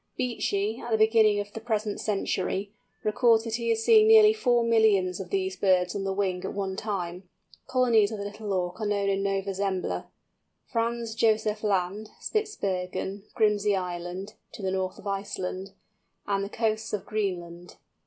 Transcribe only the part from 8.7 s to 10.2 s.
are known in Nova Zembla,